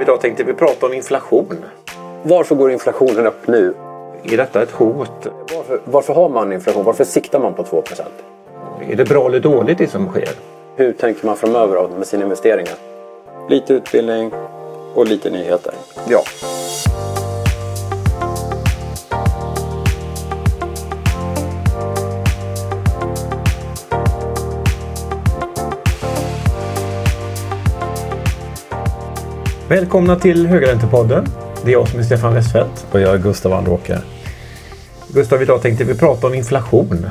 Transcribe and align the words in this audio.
Idag 0.00 0.20
tänkte 0.20 0.44
vi 0.44 0.52
prata 0.52 0.86
om 0.86 0.92
inflation. 0.92 1.64
Varför 2.22 2.54
går 2.54 2.70
inflationen 2.70 3.26
upp 3.26 3.46
nu? 3.46 3.74
Är 4.22 4.36
detta 4.36 4.62
ett 4.62 4.70
hot? 4.70 5.26
Varför, 5.56 5.80
varför 5.84 6.14
har 6.14 6.28
man 6.28 6.52
inflation? 6.52 6.84
Varför 6.84 7.04
siktar 7.04 7.40
man 7.40 7.54
på 7.54 7.62
2% 7.62 8.00
Är 8.90 8.96
det 8.96 9.04
bra 9.04 9.26
eller 9.26 9.40
dåligt 9.40 9.78
det 9.78 9.86
som 9.86 10.08
sker? 10.08 10.28
Hur 10.76 10.92
tänker 10.92 11.26
man 11.26 11.36
framöver 11.36 11.88
med 11.88 12.06
sina 12.06 12.22
investeringar? 12.22 12.74
Lite 13.48 13.74
utbildning 13.74 14.32
och 14.94 15.06
lite 15.06 15.30
nyheter. 15.30 15.74
Ja. 16.08 16.22
Välkomna 29.68 30.16
till 30.16 30.46
Högräntepodden. 30.46 31.26
Det 31.64 31.70
är 31.70 31.72
jag 31.72 31.88
som 31.88 32.00
är 32.00 32.02
Stefan 32.02 32.34
Westfeldt. 32.34 32.86
Och 32.92 33.00
jag 33.00 33.14
är 33.14 33.18
Gustav 33.18 33.52
Andråker. 33.52 33.98
Gustav, 35.08 35.42
idag 35.42 35.62
tänkte 35.62 35.84
vi 35.84 35.94
prata 35.94 36.26
om 36.26 36.34
inflation. 36.34 37.06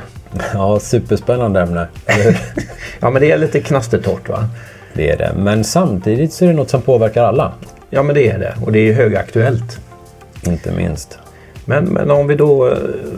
Ja, 0.54 0.78
superspännande 0.80 1.60
ämne. 1.60 1.88
ja, 3.00 3.10
men 3.10 3.22
det 3.22 3.30
är 3.30 3.38
lite 3.38 3.60
knastertorrt 3.60 4.28
va? 4.28 4.48
Det 4.94 5.10
är 5.10 5.16
det. 5.16 5.32
Men 5.36 5.64
samtidigt 5.64 6.32
så 6.32 6.44
är 6.44 6.48
det 6.48 6.54
något 6.54 6.70
som 6.70 6.82
påverkar 6.82 7.24
alla. 7.24 7.52
Ja, 7.90 8.02
men 8.02 8.14
det 8.14 8.28
är 8.28 8.38
det. 8.38 8.54
Och 8.64 8.72
det 8.72 8.78
är 8.78 8.92
högaktuellt. 8.92 9.80
Inte 10.46 10.72
minst. 10.72 11.18
Men, 11.64 11.84
men 11.84 12.10
om 12.10 12.26
vi 12.26 12.34
då... 12.34 12.74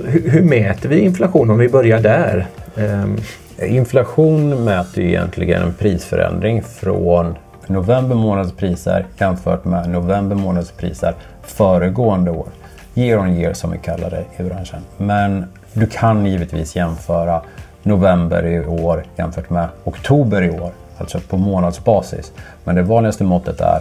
Hur, 0.06 0.30
hur 0.30 0.42
mäter 0.42 0.89
vi 0.89 0.98
inflation 0.98 1.50
om 1.50 1.59
vi 1.59 1.69
börjar 1.69 2.00
där? 2.00 2.47
Um... 2.75 3.19
Inflation 3.62 4.64
mäter 4.64 5.02
ju 5.02 5.09
egentligen 5.09 5.62
en 5.62 5.75
prisförändring 5.75 6.62
från 6.62 7.34
november 7.68 8.16
månads 8.16 8.52
priser 8.52 9.06
jämfört 9.18 9.64
med 9.64 9.88
november 9.88 10.36
månads 10.36 10.70
priser 10.70 11.14
föregående 11.42 12.30
år. 12.30 12.47
Year 12.94 13.19
on 13.19 13.28
year 13.28 13.52
som 13.52 13.70
vi 13.70 13.78
kallar 13.78 14.10
det 14.10 14.25
i 14.36 14.42
branschen. 14.42 14.80
Men 14.97 15.44
du 15.72 15.86
kan 15.86 16.27
givetvis 16.27 16.77
jämföra 16.77 17.42
november 17.83 18.47
i 18.47 18.66
år 18.66 19.05
jämfört 19.16 19.50
med 19.50 19.69
oktober 19.84 20.42
i 20.42 20.50
år, 20.50 20.70
alltså 20.98 21.20
på 21.20 21.36
månadsbasis. 21.36 22.33
Men 22.64 22.75
det 22.75 22.83
vanligaste 22.83 23.25
måttet 23.25 23.60
är 23.60 23.80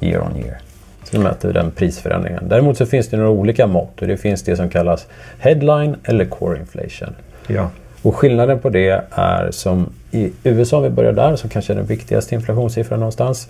year 0.00 0.22
on 0.22 0.36
year. 0.36 0.58
Så 1.04 1.20
mäter 1.20 1.52
den 1.52 1.70
prisförändringen. 1.70 2.48
Däremot 2.48 2.78
så 2.78 2.86
finns 2.86 3.08
det 3.08 3.16
några 3.16 3.30
olika 3.30 3.66
mått 3.66 4.00
och 4.00 4.06
det 4.06 4.16
finns 4.16 4.42
det 4.42 4.56
som 4.56 4.70
kallas 4.70 5.06
headline 5.38 5.96
eller 6.04 6.24
core 6.24 6.58
inflation. 6.58 7.14
Ja. 7.46 7.68
Och 8.02 8.16
skillnaden 8.16 8.58
på 8.58 8.68
det 8.68 9.04
är 9.10 9.50
som 9.50 9.86
i 10.10 10.32
USA, 10.44 10.76
om 10.76 10.82
vi 10.82 10.90
börjar 10.90 11.12
där, 11.12 11.36
som 11.36 11.50
kanske 11.50 11.72
är 11.72 11.76
den 11.76 11.86
viktigaste 11.86 12.34
inflationssiffran 12.34 13.00
någonstans. 13.00 13.48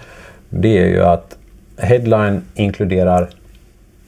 Det 0.50 0.78
är 0.78 0.86
ju 0.86 1.02
att 1.02 1.36
headline 1.76 2.42
inkluderar 2.54 3.28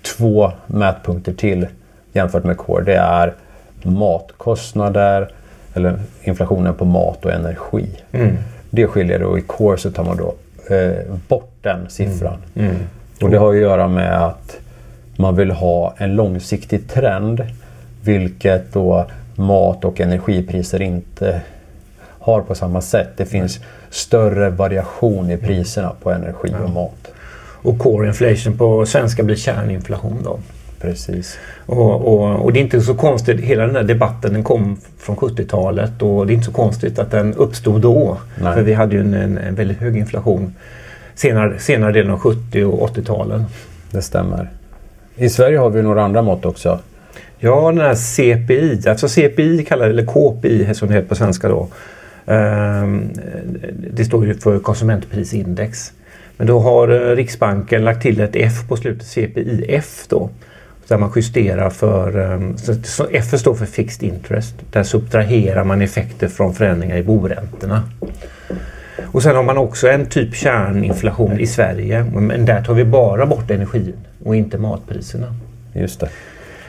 två 0.03 0.53
mätpunkter 0.67 1.33
till 1.33 1.67
jämfört 2.13 2.45
med 2.45 2.57
core. 2.57 2.85
Det 2.85 2.95
är 2.95 3.35
matkostnader 3.83 5.29
eller 5.75 5.99
inflationen 6.23 6.75
på 6.75 6.85
mat 6.85 7.25
och 7.25 7.33
energi. 7.33 7.89
Mm. 8.13 8.37
Det 8.71 8.87
skiljer 8.87 9.23
och 9.23 9.39
i 9.39 9.43
core 9.43 9.79
så 9.79 9.91
tar 9.91 10.05
man 10.05 10.17
då 10.17 10.35
eh, 10.75 11.15
bort 11.29 11.53
den 11.63 11.87
siffran. 11.89 12.37
Mm. 12.55 12.71
Mm. 12.71 12.83
Och 13.23 13.31
det 13.31 13.39
har 13.39 13.55
att 13.55 13.61
göra 13.61 13.89
med 13.89 14.25
att 14.25 14.57
man 15.17 15.37
vill 15.37 15.51
ha 15.51 15.95
en 15.97 16.17
långsiktig 16.17 16.89
trend. 16.89 17.43
Vilket 18.03 18.73
då 18.73 19.07
mat 19.37 19.85
och 19.85 20.01
energipriser 20.01 20.83
inte 20.83 21.41
har 22.19 22.41
på 22.41 22.55
samma 22.55 22.81
sätt. 22.81 23.09
Det 23.17 23.27
finns 23.27 23.61
större 23.91 24.51
variation 24.51 25.31
i 25.31 25.37
priserna 25.37 25.93
på 26.03 26.11
energi 26.11 26.55
och 26.65 26.71
mat. 26.71 27.13
Och 27.63 27.79
core 27.79 28.07
inflation 28.07 28.59
på 28.59 28.87
svenska 28.87 29.23
blir 29.23 29.37
kärninflation 29.37 30.19
då? 30.25 30.39
Precis. 30.81 31.39
Och, 31.67 31.95
och, 31.95 32.45
och, 32.45 32.53
det 32.53 32.59
är 32.59 32.63
inte 32.63 32.81
så 32.81 32.95
konstigt, 32.95 33.41
hela 33.41 33.67
den 33.67 33.77
här 33.77 33.83
debatten 33.83 34.33
den 34.33 34.45
kom 34.45 34.77
från 34.99 35.17
70-talet 35.17 36.03
och 36.03 36.27
det 36.27 36.33
är 36.33 36.35
inte 36.35 36.47
så 36.47 36.53
konstigt 36.53 36.99
att 36.99 37.11
den 37.11 37.35
uppstod 37.35 37.81
då. 37.81 38.19
Nej. 38.37 38.55
För 38.55 38.63
vi 38.63 38.75
hade 38.75 38.95
ju 38.95 39.01
en, 39.01 39.39
en, 39.39 39.55
väldigt 39.55 39.79
hög 39.79 39.97
inflation 39.97 40.55
senare, 41.15 41.59
senare 41.59 41.93
delen 41.93 42.13
av 42.13 42.19
70 42.19 42.65
och 42.65 42.97
80-talen. 42.97 43.45
Det 43.91 44.03
stämmer. 44.03 44.51
I 45.17 45.29
Sverige 45.29 45.59
har 45.59 45.71
vi 45.71 45.83
några 45.83 46.05
andra 46.05 46.23
mått 46.23 46.45
också. 46.45 46.79
Ja, 47.45 47.73
den 47.73 47.81
här 47.81 47.95
CPI, 47.95 48.89
alltså 48.89 49.09
CPI 49.09 49.65
kallar 49.69 49.91
eller 49.91 50.07
KPI 50.07 50.75
som 50.75 50.89
det 50.89 50.95
heter 50.95 51.09
på 51.09 51.15
svenska 51.15 51.49
då. 51.49 51.69
Ehm, 52.27 53.11
det 53.93 54.05
står 54.05 54.27
ju 54.27 54.35
för 54.35 54.59
konsumentprisindex. 54.59 55.93
Men 56.37 56.47
då 56.47 56.59
har 56.59 56.89
eh, 56.89 57.17
Riksbanken 57.17 57.85
lagt 57.85 58.03
till 58.03 58.21
ett 58.21 58.31
F 58.37 58.53
på 58.69 58.77
slutet, 58.77 59.07
CPIF 59.07 60.07
då. 60.09 60.31
Där 60.89 60.99
man 60.99 61.13
justerar 61.17 61.71
för, 61.71 62.19
ehm, 62.19 62.57
så 62.85 63.07
F 63.11 63.39
står 63.39 63.55
för 63.55 63.67
fixed 63.67 64.09
interest. 64.09 64.55
Där 64.73 64.83
subtraherar 64.83 65.65
man 65.65 65.83
effekter 65.83 66.29
från 66.29 66.55
förändringar 66.55 66.97
i 66.97 67.03
boräntorna. 67.03 67.83
Och 69.13 69.23
sen 69.23 69.37
har 69.37 69.43
man 69.43 69.59
också 69.59 69.89
en 69.89 70.07
typ 70.07 70.35
kärninflation 70.35 71.41
i 71.41 71.47
Sverige. 71.47 72.05
Men 72.05 72.47
där 72.47 72.63
tar 72.63 72.75
vi 72.75 72.85
bara 72.85 73.27
bort 73.27 73.51
energin 73.51 73.95
och 74.25 74.37
inte 74.37 74.59
matpriserna. 74.59 75.27
Just 75.73 76.01
det. 76.01 76.09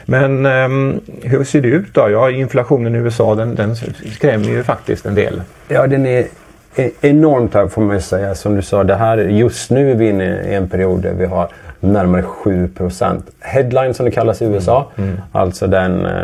Men 0.06 0.46
um, 0.46 1.02
hur 1.22 1.44
ser 1.44 1.62
det 1.62 1.68
ut 1.68 1.94
då? 1.94 2.10
Ja, 2.10 2.32
inflationen 2.32 2.96
i 2.96 2.98
USA 2.98 3.36
den, 3.36 3.56
den 3.56 3.76
skrämmer 3.76 4.48
ju 4.48 4.64
faktiskt 4.64 5.06
en 5.06 5.16
del. 5.16 5.42
Ja, 5.68 5.88
den 5.88 6.06
är 6.06 6.28
e-, 6.76 6.92
enormt 7.02 7.54
hög 7.54 7.72
får 7.72 7.82
man 7.82 7.96
ju 7.96 8.02
säga. 8.02 8.36
Som 8.36 8.56
du 8.56 8.62
sa, 8.62 8.84
det 8.84 8.96
här, 8.96 9.18
just 9.18 9.72
nu 9.72 9.92
är 9.92 9.96
vi 9.96 10.10
inne 10.10 10.44
i 10.44 10.56
en 10.56 10.70
period 10.70 11.02
där 11.02 11.14
vi 11.14 11.26
har 11.26 11.50
närmare 11.80 12.22
7% 12.22 13.22
Headline 13.40 13.94
som 13.94 14.06
det 14.06 14.12
kallas 14.12 14.42
i 14.42 14.46
USA. 14.46 14.92
Mm. 14.96 15.10
Mm. 15.10 15.22
Alltså 15.32 15.68
den, 15.68 16.06
eh, 16.06 16.24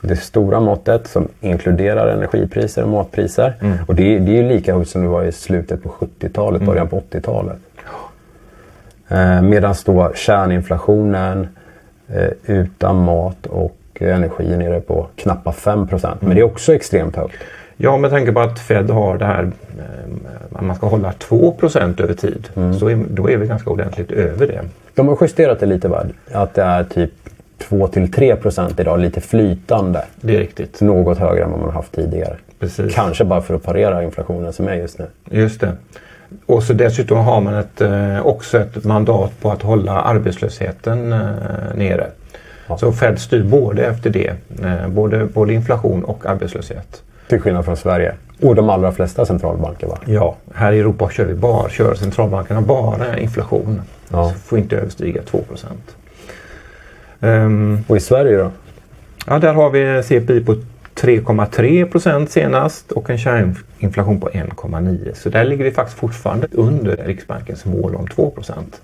det 0.00 0.16
stora 0.16 0.60
måttet 0.60 1.06
som 1.06 1.28
inkluderar 1.40 2.08
energipriser 2.08 2.82
och 2.82 2.88
matpriser. 2.88 3.54
Mm. 3.60 3.78
Och 3.86 3.94
det, 3.94 4.18
det 4.18 4.30
är 4.38 4.42
ju 4.42 4.48
lika 4.48 4.74
högt 4.74 4.90
som 4.90 5.02
det 5.02 5.08
var 5.08 5.24
i 5.24 5.32
slutet 5.32 5.82
på 5.82 5.88
70-talet, 5.88 6.62
början 6.62 6.88
mm. 6.88 6.88
på 6.88 7.16
80-talet. 7.16 7.58
Eh, 9.08 9.42
Medan 9.42 9.74
då 9.84 10.12
kärninflationen 10.14 11.48
utan 12.46 13.04
mat 13.04 13.46
och 13.46 13.76
energi 14.00 14.56
nere 14.56 14.80
på 14.80 15.06
knappt 15.16 15.56
5 15.56 15.88
procent. 15.88 16.22
Men 16.22 16.34
det 16.34 16.40
är 16.40 16.44
också 16.44 16.74
extremt 16.74 17.16
högt. 17.16 17.36
Ja, 17.76 17.96
med 17.96 18.10
tanke 18.10 18.32
på 18.32 18.40
att 18.40 18.58
Fed 18.58 18.90
har 18.90 19.18
det 19.18 19.24
här 19.24 19.50
att 20.52 20.60
eh, 20.60 20.62
man 20.66 20.76
ska 20.76 20.86
hålla 20.86 21.12
2% 21.12 22.02
över 22.02 22.14
tid. 22.14 22.48
Mm. 22.56 22.74
Så 22.74 22.88
är, 22.88 23.04
då 23.10 23.30
är 23.30 23.36
vi 23.36 23.46
ganska 23.46 23.70
ordentligt 23.70 24.10
över 24.10 24.46
det. 24.46 24.60
De 24.94 25.08
har 25.08 25.18
justerat 25.20 25.60
det 25.60 25.66
lite 25.66 25.88
va? 25.88 26.04
Att 26.32 26.54
det 26.54 26.62
är 26.62 26.84
typ 26.84 27.10
2 27.58 27.88
3 28.12 28.36
procent 28.36 28.80
idag, 28.80 29.00
lite 29.00 29.20
flytande. 29.20 30.04
Det 30.20 30.34
är 30.34 30.38
riktigt. 30.38 30.80
Något 30.80 31.18
högre 31.18 31.44
än 31.44 31.50
vad 31.50 31.60
man 31.60 31.70
haft 31.70 31.92
tidigare. 31.92 32.36
Precis. 32.58 32.94
Kanske 32.94 33.24
bara 33.24 33.40
för 33.40 33.54
att 33.54 33.62
parera 33.62 34.02
inflationen 34.02 34.52
som 34.52 34.68
är 34.68 34.74
just 34.74 34.98
nu. 34.98 35.06
Just 35.30 35.60
det. 35.60 35.72
Och 36.46 36.62
så 36.62 36.72
dessutom 36.72 37.18
har 37.18 37.40
man 37.40 37.54
ett, 37.54 37.80
eh, 37.80 38.26
också 38.26 38.58
ett 38.58 38.84
mandat 38.84 39.40
på 39.40 39.50
att 39.50 39.62
hålla 39.62 39.92
arbetslösheten 39.92 41.12
eh, 41.12 41.18
nere. 41.74 42.06
Ja. 42.66 42.78
Så 42.78 42.92
Fed 42.92 43.18
styr 43.18 43.42
både 43.42 43.86
efter 43.86 44.10
det, 44.10 44.32
eh, 44.62 44.88
både, 44.88 45.24
både 45.24 45.52
inflation 45.52 46.04
och 46.04 46.26
arbetslöshet. 46.26 47.02
Till 47.28 47.40
skillnad 47.40 47.64
från 47.64 47.76
Sverige 47.76 48.14
och 48.42 48.54
de 48.54 48.70
allra 48.70 48.92
flesta 48.92 49.26
centralbanker 49.26 49.86
va? 49.86 49.98
Ja, 50.04 50.36
här 50.54 50.72
i 50.72 50.78
Europa 50.78 51.10
kör, 51.10 51.24
vi 51.24 51.34
bara, 51.34 51.68
kör 51.68 51.94
centralbankerna 51.94 52.60
bara 52.60 53.18
inflation. 53.18 53.82
Ja. 54.08 54.30
Så 54.30 54.38
får 54.38 54.58
inte 54.58 54.76
överstiga 54.76 55.22
2 55.22 55.38
procent. 55.38 55.96
Um, 57.20 57.84
och 57.88 57.96
i 57.96 58.00
Sverige 58.00 58.36
då? 58.36 58.50
Ja, 59.26 59.38
där 59.38 59.54
har 59.54 59.70
vi 59.70 60.02
CPI 60.02 60.40
på 60.40 60.56
3,3 61.00 61.90
procent 61.90 62.30
senast 62.30 62.92
och 62.92 63.10
en 63.10 63.18
kärninflation 63.18 64.20
på 64.20 64.28
1,9. 64.28 65.14
Så 65.14 65.28
där 65.28 65.44
ligger 65.44 65.64
vi 65.64 65.70
faktiskt 65.70 65.98
fortfarande 65.98 66.46
under 66.52 66.96
Riksbankens 66.96 67.64
mål 67.64 67.94
om 67.94 68.08
2 68.08 68.30
procent. 68.30 68.80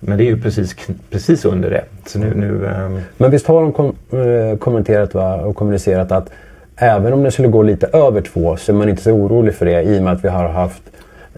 Men 0.00 0.18
det 0.18 0.24
är 0.24 0.26
ju 0.26 0.40
precis, 0.40 0.76
precis 1.10 1.44
under 1.44 1.70
det. 1.70 1.84
Så 2.06 2.18
nu, 2.18 2.34
nu, 2.34 2.50
um... 2.50 3.00
Men 3.16 3.30
visst 3.30 3.46
har 3.46 3.62
de 3.62 3.72
kom, 3.72 3.94
eh, 4.10 4.58
kommenterat 4.58 5.14
va, 5.14 5.36
och 5.36 5.56
kommunicerat 5.56 6.12
att 6.12 6.30
även 6.76 7.12
om 7.12 7.22
det 7.22 7.30
skulle 7.30 7.48
gå 7.48 7.62
lite 7.62 7.86
över 7.86 8.20
2 8.20 8.56
så 8.56 8.72
är 8.72 8.76
man 8.76 8.88
inte 8.88 9.02
så 9.02 9.10
orolig 9.10 9.54
för 9.54 9.66
det 9.66 9.82
i 9.82 9.98
och 9.98 10.02
med 10.02 10.12
att 10.12 10.24
vi 10.24 10.28
har 10.28 10.48
haft 10.48 10.82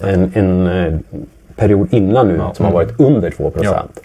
en, 0.01 0.33
en 0.35 0.67
eh, 0.67 0.99
period 1.57 1.89
innan 1.91 2.29
nu 2.29 2.37
ja, 2.37 2.55
som 2.55 2.65
har 2.65 2.73
varit 2.73 3.01
under 3.01 3.31
2 3.31 3.51
procent. 3.51 3.93
Ja. 3.95 4.03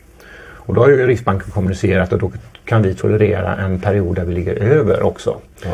Och 0.54 0.74
då 0.74 0.82
har 0.82 0.90
ju 0.90 1.08
Riksbanken 1.08 1.52
kommunicerat 1.52 2.14
att 2.14 2.20
då 2.20 2.32
kan 2.66 2.82
vi 2.82 2.96
tolerera 2.96 3.56
en 3.56 3.80
period 3.80 4.16
där 4.16 4.26
vi 4.26 4.34
ligger 4.34 4.56
över 4.56 5.04
också. 5.04 5.38
Ja. 5.64 5.72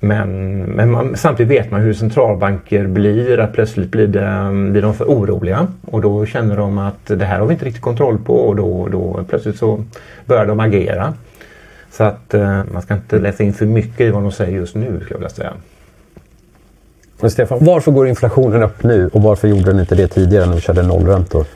Men, 0.00 0.62
men 0.62 0.90
man, 0.90 1.16
samtidigt 1.16 1.60
vet 1.60 1.70
man 1.70 1.80
hur 1.80 1.94
centralbanker 1.94 2.86
blir, 2.86 3.40
att 3.40 3.52
plötsligt 3.52 3.90
blir, 3.90 4.06
det, 4.06 4.50
blir 4.70 4.82
de 4.82 4.94
för 4.94 5.04
oroliga 5.04 5.66
och 5.90 6.00
då 6.00 6.26
känner 6.26 6.56
de 6.56 6.78
att 6.78 7.06
det 7.06 7.24
här 7.24 7.38
har 7.38 7.46
vi 7.46 7.52
inte 7.52 7.64
riktigt 7.64 7.82
kontroll 7.82 8.18
på 8.18 8.34
och 8.34 8.56
då, 8.56 8.88
då 8.88 9.24
plötsligt 9.28 9.58
så 9.58 9.84
börjar 10.26 10.46
de 10.46 10.60
agera. 10.60 11.14
Så 11.90 12.04
att 12.04 12.34
eh, 12.34 12.62
man 12.72 12.82
ska 12.82 12.94
inte 12.94 13.18
läsa 13.18 13.42
in 13.42 13.54
för 13.54 13.66
mycket 13.66 14.00
i 14.00 14.10
vad 14.10 14.22
de 14.22 14.32
säger 14.32 14.52
just 14.52 14.74
nu 14.74 14.86
skulle 14.86 15.10
jag 15.10 15.18
vilja 15.18 15.28
säga. 15.28 15.52
Men 17.20 17.30
Stefan, 17.30 17.58
varför 17.60 17.92
går 17.92 18.08
inflationen 18.08 18.62
upp 18.62 18.82
nu 18.82 19.10
och 19.12 19.22
varför 19.22 19.48
gjorde 19.48 19.64
den 19.64 19.80
inte 19.80 19.94
det 19.94 20.08
tidigare 20.08 20.46
när 20.46 20.54
vi 20.54 20.60
körde 20.60 20.82
nollräntor? 20.82 21.46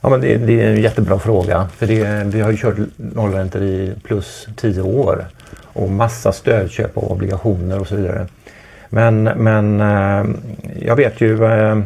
Ja, 0.00 0.08
men 0.08 0.20
det, 0.20 0.36
det, 0.36 0.60
är 0.60 0.70
en 0.70 0.82
jättebra 0.82 1.18
fråga. 1.18 1.68
För 1.76 1.86
det, 1.86 2.24
vi 2.26 2.40
har 2.40 2.50
ju 2.50 2.56
kört 2.56 2.76
nollräntor 2.96 3.62
i 3.62 3.94
plus 4.02 4.48
10 4.56 4.82
år 4.82 5.26
och 5.72 5.90
massa 5.90 6.32
stödköp 6.32 6.96
av 6.96 7.12
obligationer 7.12 7.80
och 7.80 7.86
så 7.86 7.96
vidare. 7.96 8.26
Men, 8.88 9.22
men 9.24 9.80
eh, 9.80 10.24
jag 10.86 10.96
vet 10.96 11.20
ju 11.20 11.44
eh, 11.44 11.78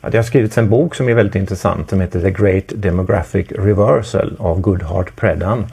att 0.00 0.12
det 0.12 0.18
har 0.18 0.22
skrivits 0.22 0.58
en 0.58 0.70
bok 0.70 0.94
som 0.94 1.08
är 1.08 1.14
väldigt 1.14 1.34
intressant 1.34 1.90
som 1.90 2.00
heter 2.00 2.20
The 2.20 2.30
Great 2.30 2.64
Demographic 2.68 3.46
Reversal 3.52 4.36
av 4.38 4.60
Goodhart 4.60 5.16
Preddan. 5.16 5.66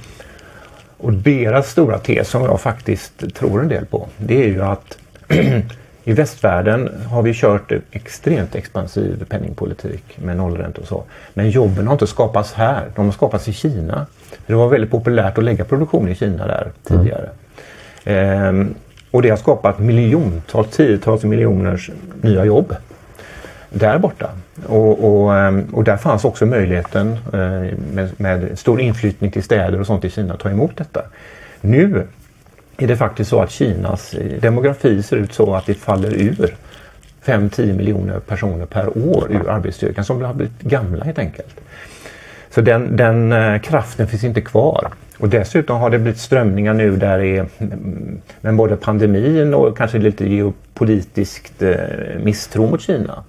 Och 0.98 1.14
deras 1.14 1.70
stora 1.70 2.00
tes 2.00 2.30
som 2.30 2.44
jag 2.44 2.62
faktiskt 2.62 3.36
tror 3.36 3.62
en 3.62 3.68
del 3.68 3.86
på 3.86 4.08
det 4.18 4.44
är 4.44 4.48
ju 4.48 4.62
att 4.62 4.98
i 6.10 6.14
västvärlden 6.14 6.90
har 7.10 7.22
vi 7.22 7.34
kört 7.34 7.72
extremt 7.92 8.56
expansiv 8.56 9.26
penningpolitik 9.30 10.04
med 10.18 10.38
nollränta 10.38 10.82
och 10.82 10.88
så. 10.88 11.04
Men 11.34 11.50
jobben 11.50 11.88
har 11.88 11.94
inte 11.94 12.08
skapats 12.08 12.54
här, 12.54 12.86
de 12.96 13.06
har 13.06 13.12
skapats 13.12 13.48
i 13.48 13.54
Kina. 13.54 14.06
Det 14.46 14.54
var 14.54 14.70
väldigt 14.70 14.92
populärt 14.92 15.38
att 15.38 15.44
lägga 15.44 15.66
produktion 15.66 16.10
i 16.10 16.16
Kina 16.16 16.48
där 16.48 16.72
tidigare. 16.84 17.30
Mm. 18.04 18.48
Ehm, 18.48 18.76
och 19.12 19.22
det 19.22 19.30
har 19.30 19.38
skapat 19.38 19.80
miljontals, 19.80 20.70
tiotals 20.70 21.24
miljoners 21.24 21.90
nya 22.22 22.46
jobb 22.46 22.76
där 23.70 23.98
borta. 23.98 24.30
Och, 24.68 25.24
och, 25.24 25.36
ehm, 25.36 25.68
och 25.74 25.84
där 25.84 25.98
fanns 25.98 26.26
också 26.26 26.46
möjligheten 26.46 27.12
eh, 27.12 27.78
med, 27.94 28.10
med, 28.18 28.60
stor 28.60 28.82
inflyttning 28.82 29.32
till 29.32 29.44
städer 29.44 29.80
och 29.80 29.88
sånt 29.88 30.06
i 30.06 30.10
Kina 30.10 30.34
att 30.34 30.40
ta 30.40 30.50
emot 30.50 30.78
detta. 30.78 31.02
Nu 31.62 32.08
är 32.82 32.88
det 32.88 32.98
faktiskt 32.98 33.30
så 33.30 33.42
att 33.42 33.52
Kinas 33.52 34.14
eh, 34.14 34.42
demografi 34.42 35.04
ser 35.04 35.18
ut 35.18 35.34
så 35.34 35.56
att 35.56 35.66
det 35.66 35.74
faller 35.74 36.14
ur 36.14 36.56
5-10 37.26 37.74
miljoner 37.74 38.20
personer 38.20 38.66
per 38.66 38.98
år 38.98 39.28
ur 39.32 39.50
arbetsstyrkan 39.50 40.06
som 40.06 40.22
har 40.22 40.34
blivit 40.34 40.62
gamla 40.62 41.04
helt 41.04 41.20
enkelt. 41.20 41.62
Så 42.50 42.62
den, 42.62 42.96
den 42.96 43.32
eh, 43.32 43.62
kraften 43.62 44.08
finns 44.08 44.24
inte 44.24 44.42
kvar. 44.42 44.88
Och 45.18 45.30
dessutom 45.30 45.80
har 45.80 45.90
det 45.90 46.00
blivit 46.00 46.20
strömningar 46.20 46.74
nu 46.74 46.98
där 46.98 47.20
det 47.20 47.38
är 47.38 47.46
mm, 47.58 48.22
med 48.42 48.56
både 48.56 48.76
pandemin 48.76 49.54
och 49.54 49.78
kanske 49.78 49.98
lite 49.98 50.30
geopolitiskt 50.30 51.62
eh, 51.62 51.76
misstro 52.24 52.68
mot 52.68 52.82
Kina 52.82 53.24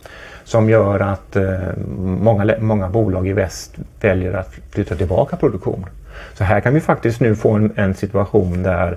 som 0.44 0.70
gör 0.70 1.00
att 1.00 1.36
många, 1.98 2.54
många 2.60 2.88
bolag 2.88 3.28
i 3.28 3.32
väst 3.32 3.74
väljer 4.00 4.32
att 4.32 4.54
flytta 4.70 4.94
tillbaka 4.94 5.36
produktion. 5.36 5.86
Så 6.34 6.44
här 6.44 6.60
kan 6.60 6.74
vi 6.74 6.80
faktiskt 6.80 7.20
nu 7.20 7.36
få 7.36 7.52
en, 7.52 7.72
en 7.76 7.94
situation 7.94 8.62
där 8.62 8.96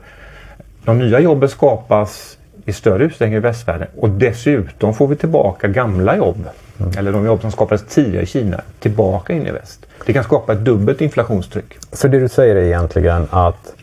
de 0.85 1.00
nya 1.00 1.19
jobben 1.19 1.50
skapas 1.50 2.38
i 2.65 2.74
större 2.74 3.03
utsträckning 3.03 3.38
i 3.38 3.39
västvärlden 3.39 3.88
och 4.00 4.09
dessutom 4.09 4.94
får 4.94 5.07
vi 5.07 5.15
tillbaka 5.15 5.68
gamla 5.68 6.18
jobb, 6.18 6.50
mm. 6.80 6.91
eller 6.97 7.12
de 7.12 7.25
jobb 7.25 7.41
som 7.41 7.51
skapades 7.51 7.85
tidigare 7.85 8.24
i 8.24 8.25
Kina, 8.25 8.62
tillbaka 8.80 9.33
in 9.33 9.47
i 9.47 9.51
väst. 9.51 9.85
Det 10.06 10.13
kan 10.13 10.24
skapa 10.24 10.53
ett 10.53 10.65
dubbelt 10.65 11.01
inflationstryck. 11.01 11.77
Så 11.91 12.07
det 12.07 12.19
du 12.19 12.30
säger 12.30 12.56
är 12.56 12.63
egentligen 12.63 13.27
att 13.30 13.74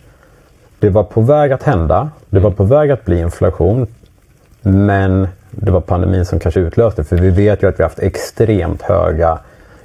det 0.78 0.90
var 0.90 1.04
på 1.04 1.20
väg 1.20 1.52
att 1.52 1.62
hända, 1.62 2.10
det 2.30 2.40
var 2.40 2.50
på 2.50 2.64
väg 2.64 2.90
att 2.90 3.04
bli 3.04 3.20
inflation, 3.20 3.86
men 4.62 5.28
det 5.50 5.70
var 5.70 5.80
pandemin 5.80 6.24
som 6.24 6.38
kanske 6.38 6.60
utlöste 6.60 7.04
För 7.04 7.16
vi 7.16 7.30
vet 7.30 7.62
ju 7.62 7.68
att 7.68 7.78
vi 7.78 7.82
har 7.82 7.88
haft 7.88 7.98
extremt 7.98 8.82
höga 8.82 9.38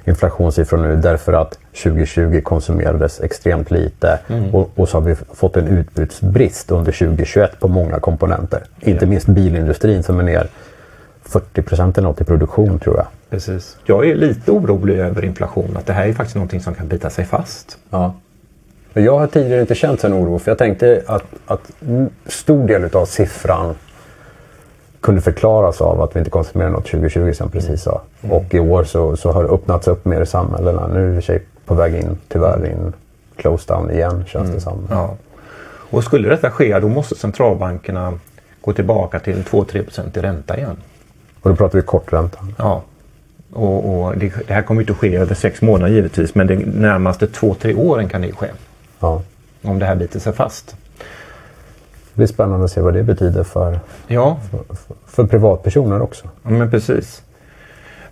inflationssiffror 0.06 0.78
nu 0.78 0.96
därför 0.96 1.32
att 1.32 1.58
2020 1.82 2.40
konsumerades 2.40 3.20
extremt 3.20 3.70
lite 3.70 4.18
mm. 4.28 4.54
och, 4.54 4.70
och, 4.74 4.88
så 4.88 4.96
har 4.96 5.02
vi 5.02 5.14
fått 5.14 5.56
en 5.56 5.68
utbudsbrist 5.68 6.70
under 6.70 6.92
2021 6.92 7.60
på 7.60 7.68
många 7.68 8.00
komponenter. 8.00 8.62
Ja. 8.80 8.90
Inte 8.90 9.06
minst 9.06 9.26
bilindustrin 9.26 10.02
som 10.02 10.20
är 10.20 10.24
ner 10.24 10.48
40 11.22 11.62
procent 11.62 11.98
eller 11.98 12.08
något 12.08 12.20
i 12.20 12.24
produktion 12.24 12.78
tror 12.78 12.96
jag. 12.96 13.06
Precis. 13.30 13.76
Jag 13.84 14.08
är 14.08 14.14
lite 14.14 14.50
orolig 14.50 14.98
över 14.98 15.24
inflation, 15.24 15.76
att 15.76 15.86
det 15.86 15.92
här 15.92 16.06
är 16.06 16.12
faktiskt 16.12 16.36
någonting 16.36 16.60
som 16.60 16.74
kan 16.74 16.88
bita 16.88 17.10
sig 17.10 17.24
fast. 17.24 17.78
Ja. 17.90 18.14
Jag 18.92 19.18
har 19.18 19.26
tidigare 19.26 19.60
inte 19.60 19.74
känt 19.74 20.04
en 20.04 20.14
oro 20.14 20.38
för 20.38 20.50
jag 20.50 20.58
tänkte 20.58 21.02
att, 21.06 21.24
att 21.46 21.70
stor 22.26 22.66
del 22.66 22.96
av 22.96 23.06
siffran 23.06 23.74
kunde 25.06 25.20
förklaras 25.20 25.80
av 25.80 26.02
att 26.02 26.16
vi 26.16 26.18
inte 26.18 26.30
konsumerade 26.30 26.72
något 26.72 26.86
2020 26.86 27.32
som 27.32 27.50
precis 27.50 27.82
sa. 27.82 28.00
Mm. 28.22 28.36
Och 28.36 28.54
i 28.54 28.58
år 28.58 28.84
så, 28.84 29.16
så 29.16 29.32
har 29.32 29.42
det 29.42 29.48
öppnats 29.48 29.88
upp 29.88 30.04
mer 30.04 30.20
i 30.20 30.26
samhällena. 30.26 30.86
Nu 30.86 31.10
är 31.10 31.10
vi 31.10 31.22
sig 31.22 31.42
på 31.64 31.74
väg 31.74 31.94
in, 31.94 32.18
tyvärr, 32.28 32.66
in 32.66 32.92
close 33.36 33.74
down 33.74 33.90
igen 33.90 34.24
känns 34.26 34.44
mm. 34.44 34.54
det 34.54 34.60
som. 34.60 34.86
Ja. 34.90 35.14
Och 35.90 36.04
skulle 36.04 36.28
detta 36.28 36.50
ske 36.50 36.78
då 36.78 36.88
måste 36.88 37.14
centralbankerna 37.14 38.12
gå 38.60 38.72
tillbaka 38.72 39.18
till 39.18 39.42
2-3% 39.42 40.18
i 40.18 40.20
ränta 40.20 40.56
igen. 40.56 40.76
Och 41.42 41.50
då 41.50 41.56
pratar 41.56 41.78
vi 41.78 41.84
kortränta? 41.84 42.38
Ja. 42.58 42.82
Och, 43.52 44.04
och 44.04 44.18
det, 44.18 44.32
det, 44.46 44.54
här 44.54 44.62
kommer 44.62 44.80
inte 44.80 44.92
att 44.92 44.98
ske 44.98 45.16
över 45.16 45.34
sex 45.34 45.62
månader 45.62 45.92
givetvis 45.92 46.34
men 46.34 46.46
de 46.46 46.56
närmaste 46.56 47.26
2-3 47.26 47.78
åren 47.78 48.08
kan 48.08 48.22
det 48.22 48.32
ske. 48.32 48.46
Ja. 49.00 49.22
Om 49.62 49.78
det 49.78 49.86
här 49.86 49.94
biter 49.94 50.20
sig 50.20 50.32
fast. 50.32 50.76
Det 52.16 52.20
blir 52.20 52.26
spännande 52.26 52.64
att 52.64 52.70
se 52.70 52.80
vad 52.80 52.94
det 52.94 53.02
betyder 53.02 53.44
för, 53.44 53.80
ja. 54.06 54.38
för, 54.50 54.74
för, 54.74 54.94
för 55.06 55.26
privatpersoner 55.26 56.02
också. 56.02 56.28
Ja, 56.42 56.50
men 56.50 56.70
precis. 56.70 57.22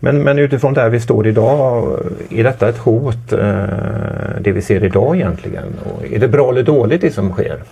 Men, 0.00 0.22
men 0.22 0.38
utifrån 0.38 0.74
där 0.74 0.88
vi 0.88 1.00
står 1.00 1.26
idag, 1.26 1.98
är 2.30 2.44
detta 2.44 2.68
ett 2.68 2.78
hot 2.78 3.32
eh, 3.32 3.38
det 4.40 4.52
vi 4.52 4.62
ser 4.62 4.84
idag 4.84 5.16
egentligen? 5.16 5.64
Och 5.84 6.12
är 6.12 6.18
det 6.18 6.28
bra 6.28 6.50
eller 6.50 6.62
dåligt 6.62 7.00
det 7.00 7.10
som 7.10 7.32
sker? 7.32 7.62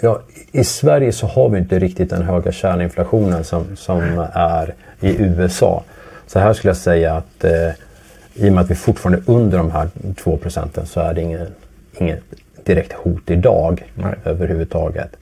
Ja, 0.00 0.20
I 0.52 0.64
Sverige 0.64 1.12
så 1.12 1.26
har 1.26 1.48
vi 1.48 1.58
inte 1.58 1.78
riktigt 1.78 2.10
den 2.10 2.22
höga 2.22 2.52
kärninflationen 2.52 3.44
som, 3.44 3.64
som 3.76 4.26
är 4.32 4.74
i 5.00 5.22
USA. 5.22 5.82
Så 6.26 6.38
här 6.38 6.52
skulle 6.52 6.70
jag 6.70 6.76
säga 6.76 7.14
att 7.14 7.44
eh, 7.44 7.70
i 8.34 8.48
och 8.48 8.52
med 8.52 8.64
att 8.64 8.70
vi 8.70 8.74
fortfarande 8.74 9.18
är 9.18 9.34
under 9.34 9.58
de 9.58 9.70
här 9.70 9.88
2 10.18 10.36
procenten 10.36 10.86
så 10.86 11.00
är 11.00 11.14
det 11.14 11.20
ingen, 11.20 11.46
inget 12.64 12.66
direkt 12.66 12.92
hot 12.92 13.30
idag 13.30 13.84
Nej. 13.94 14.14
överhuvudtaget. 14.24 15.16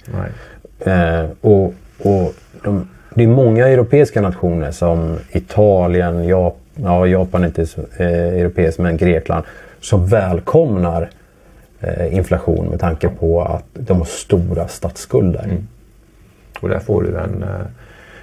Eh, 0.84 1.24
och, 1.40 1.74
och 2.02 2.34
de, 2.64 2.88
det 3.14 3.22
är 3.22 3.28
många 3.28 3.68
europeiska 3.68 4.20
nationer 4.20 4.72
som 4.72 5.18
Italien, 5.32 6.24
Japan, 6.24 6.58
ja, 6.74 7.06
Japan 7.06 7.42
är 7.42 7.46
inte 7.46 7.66
så 7.66 7.80
eh, 7.98 8.40
europeiskt, 8.40 8.78
men 8.78 8.96
Grekland 8.96 9.44
som 9.80 10.06
välkomnar 10.06 11.10
eh, 11.80 12.14
inflation 12.14 12.66
med 12.66 12.80
tanke 12.80 13.08
på 13.08 13.42
att 13.42 13.64
de 13.74 13.98
har 13.98 14.04
stora 14.04 14.68
statsskulder. 14.68 15.44
Mm. 15.44 15.68
Och 16.60 16.68
där 16.68 16.78
får 16.78 17.02
du 17.02 17.08
en, 17.08 17.42
eh, 17.42 17.66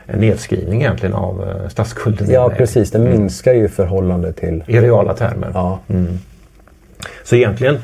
en 0.06 0.20
nedskrivning 0.20 0.82
egentligen 0.82 1.16
av 1.16 1.50
eh, 1.50 1.70
statsskulden. 1.70 2.30
Ja 2.30 2.50
precis, 2.50 2.92
den 2.92 3.02
mm. 3.02 3.20
minskar 3.20 3.54
ju 3.54 3.66
i 3.66 3.68
förhållande 3.68 4.34
till... 4.34 4.64
I 4.68 4.80
reala 4.80 5.14
termer. 5.14 5.52
Ja. 5.54 5.80
Mm. 5.90 6.20
Så 7.24 7.36
egentligen 7.36 7.78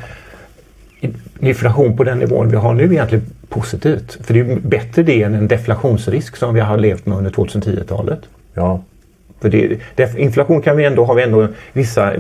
inflation 1.40 1.98
på 1.98 2.04
den 2.04 2.20
nivån 2.20 2.50
vi 2.50 2.56
har 2.56 2.74
nu 2.74 2.84
egentligen 2.84 3.26
positivt. 3.50 4.18
För 4.26 4.34
det 4.34 4.40
är 4.40 4.60
bättre 4.60 5.04
det 5.04 5.24
än 5.24 5.34
en 5.34 5.48
deflationsrisk 5.48 6.36
som 6.36 6.54
vi 6.54 6.60
har 6.60 6.78
levt 6.78 7.06
med 7.06 7.18
under 7.18 7.32
2010-talet. 7.32 8.20
Ja. 8.54 8.82
För 9.42 9.50
det, 9.50 9.80
def, 9.96 10.18
inflation 10.18 10.62
kan 10.62 10.78
vi 10.78 10.86
ändå, 10.86 11.06
har 11.06 11.16
vi 11.16 11.24
ändå 11.24 11.48
vissa, 11.74 12.14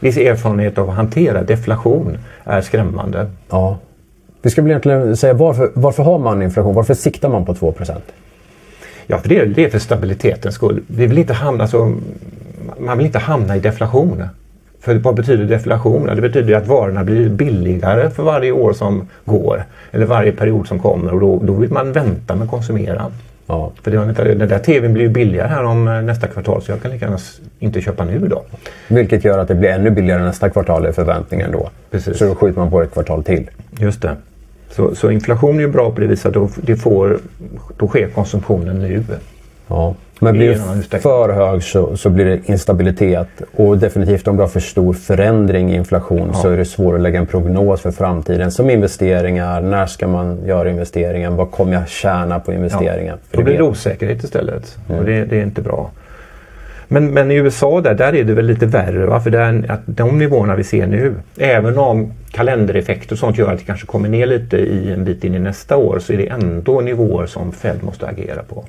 viss 0.00 0.16
erfarenhet 0.16 0.78
av 0.78 0.90
att 0.90 0.96
hantera. 0.96 1.42
Deflation 1.42 2.18
är 2.44 2.60
skrämmande. 2.60 3.30
Ja. 3.48 3.78
Vi 4.42 4.50
ska 4.50 4.62
väl 4.62 4.70
egentligen 4.70 5.16
säga 5.16 5.34
varför, 5.34 5.70
varför 5.74 6.02
har 6.02 6.18
man 6.18 6.42
inflation? 6.42 6.74
Varför 6.74 6.94
siktar 6.94 7.28
man 7.28 7.44
på 7.44 7.54
2 7.54 7.74
Ja, 9.06 9.18
för 9.18 9.28
det 9.28 9.38
är, 9.38 9.46
det 9.46 9.64
är 9.64 9.70
för 9.70 9.78
stabilitetens 9.78 10.54
skull. 10.54 10.82
Vi 10.86 11.06
vill 11.06 11.18
inte 11.18 11.32
hamna 11.32 11.68
så, 11.68 11.96
man 12.78 12.98
vill 12.98 13.06
inte 13.06 13.18
hamna 13.18 13.56
i 13.56 13.60
deflation. 13.60 14.24
För 14.80 14.94
vad 14.94 15.14
betyder 15.14 15.44
deflation? 15.44 16.06
Det 16.06 16.22
betyder 16.22 16.54
att 16.54 16.66
varorna 16.66 17.04
blir 17.04 17.28
billigare 17.28 18.10
för 18.10 18.22
varje 18.22 18.52
år 18.52 18.72
som 18.72 19.08
går. 19.24 19.64
Eller 19.90 20.06
varje 20.06 20.32
period 20.32 20.68
som 20.68 20.78
kommer 20.78 21.14
och 21.14 21.20
då, 21.20 21.40
då 21.42 21.52
vill 21.52 21.72
man 21.72 21.92
vänta 21.92 22.34
med 22.34 22.44
att 22.44 22.50
konsumera. 22.50 23.12
Ja. 23.46 23.72
För 23.82 23.90
det, 23.90 24.34
den 24.34 24.48
där 24.48 24.58
tvn 24.58 24.92
blir 24.92 25.02
ju 25.04 25.08
billigare 25.08 25.48
här 25.48 25.64
om 25.64 25.88
eh, 25.88 26.02
nästa 26.02 26.26
kvartal 26.26 26.62
så 26.62 26.72
jag 26.72 26.82
kan 26.82 26.90
lika 26.90 27.04
gärna 27.04 27.18
inte 27.58 27.80
köpa 27.80 28.04
nu 28.04 28.16
idag. 28.26 28.42
Vilket 28.88 29.24
gör 29.24 29.38
att 29.38 29.48
det 29.48 29.54
blir 29.54 29.68
ännu 29.68 29.90
billigare 29.90 30.22
nästa 30.22 30.50
kvartal 30.50 30.86
i 30.86 30.92
förväntningen 30.92 31.52
då. 31.52 31.70
Precis. 31.90 32.18
Så 32.18 32.24
då 32.24 32.34
skjuter 32.34 32.58
man 32.60 32.70
på 32.70 32.82
ett 32.82 32.92
kvartal 32.92 33.24
till. 33.24 33.50
Just 33.78 34.02
det. 34.02 34.16
Så, 34.70 34.94
så 34.94 35.10
inflation 35.10 35.56
är 35.56 35.60
ju 35.60 35.68
bra 35.68 35.90
på 35.90 36.00
det 36.00 36.06
viset 36.06 36.26
att 36.26 36.34
då, 36.34 36.48
det 36.56 36.76
får, 36.76 37.18
då 37.76 37.88
sker 37.88 38.08
konsumtionen 38.08 38.80
nu. 38.80 39.04
Ja. 39.68 39.94
Men 40.20 40.32
blir 40.32 40.60
det 40.90 40.98
för 40.98 41.32
hög 41.32 41.62
så, 41.62 41.96
så, 41.96 42.10
blir 42.10 42.24
det 42.24 42.48
instabilitet 42.48 43.28
och 43.56 43.78
definitivt 43.78 44.28
om 44.28 44.36
du 44.36 44.42
har 44.42 44.48
för 44.48 44.60
stor 44.60 44.92
förändring 44.92 45.70
i 45.72 45.74
inflation 45.74 46.30
ja. 46.32 46.38
så 46.38 46.48
är 46.48 46.56
det 46.56 46.64
svårt 46.64 46.94
att 46.94 47.00
lägga 47.00 47.18
en 47.18 47.26
prognos 47.26 47.80
för 47.80 47.90
framtiden. 47.90 48.50
Som 48.50 48.70
investeringar, 48.70 49.60
när 49.60 49.86
ska 49.86 50.08
man 50.08 50.46
göra 50.46 50.70
investeringen? 50.70 51.36
Vad 51.36 51.50
kommer 51.50 51.72
jag 51.72 51.88
tjäna 51.88 52.40
på 52.40 52.52
investeringen? 52.52 53.18
Ja. 53.30 53.36
Då 53.38 53.42
blir 53.42 53.56
det 53.56 53.62
osäkerhet 53.62 54.24
istället 54.24 54.78
mm. 54.88 55.00
och 55.00 55.06
det, 55.06 55.24
det, 55.24 55.38
är 55.38 55.42
inte 55.42 55.62
bra. 55.62 55.90
Men, 56.88 57.14
men 57.14 57.30
i 57.30 57.34
USA 57.34 57.80
där, 57.80 57.94
där 57.94 58.14
är 58.14 58.24
det 58.24 58.34
väl 58.34 58.46
lite 58.46 58.66
värre. 58.66 59.06
Va? 59.06 59.20
För 59.20 59.30
där, 59.30 59.64
att 59.68 59.80
de 59.86 60.18
nivåerna 60.18 60.56
vi 60.56 60.64
ser 60.64 60.86
nu, 60.86 61.14
även 61.38 61.78
om 61.78 62.12
kalendereffekter 62.30 63.12
och 63.12 63.18
sånt 63.18 63.38
gör 63.38 63.52
att 63.52 63.58
det 63.58 63.64
kanske 63.64 63.86
kommer 63.86 64.08
ner 64.08 64.26
lite 64.26 64.56
i 64.56 64.92
en 64.92 65.04
bit 65.04 65.24
in 65.24 65.34
i 65.34 65.38
nästa 65.38 65.76
år 65.76 65.98
så 65.98 66.12
är 66.12 66.16
det 66.16 66.28
ändå 66.28 66.80
nivåer 66.80 67.26
som 67.26 67.52
Fed 67.52 67.82
måste 67.82 68.06
agera 68.06 68.42
på. 68.42 68.64